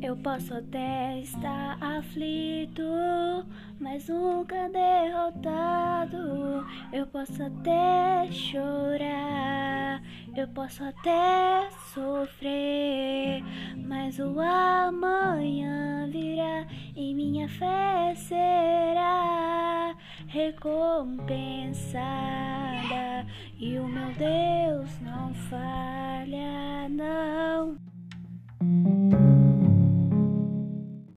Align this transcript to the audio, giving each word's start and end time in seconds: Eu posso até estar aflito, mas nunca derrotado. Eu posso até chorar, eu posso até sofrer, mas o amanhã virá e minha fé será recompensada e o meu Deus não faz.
Eu 0.00 0.16
posso 0.16 0.54
até 0.54 1.18
estar 1.18 1.76
aflito, 1.82 2.82
mas 3.80 4.08
nunca 4.08 4.68
derrotado. 4.68 6.64
Eu 6.92 7.04
posso 7.08 7.42
até 7.42 8.30
chorar, 8.30 10.00
eu 10.36 10.46
posso 10.48 10.84
até 10.84 11.68
sofrer, 11.92 13.42
mas 13.76 14.20
o 14.20 14.40
amanhã 14.40 16.08
virá 16.08 16.64
e 16.94 17.12
minha 17.12 17.48
fé 17.48 18.14
será 18.14 19.96
recompensada 20.28 21.98
e 23.58 23.76
o 23.78 23.88
meu 23.88 24.12
Deus 24.12 25.00
não 25.00 25.34
faz. 25.34 25.97